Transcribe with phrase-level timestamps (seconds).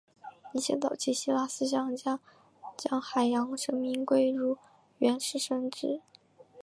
[0.53, 2.19] 一些早期的希腊思想家
[2.75, 4.57] 将海洋神明归入
[4.97, 6.01] 原始神只。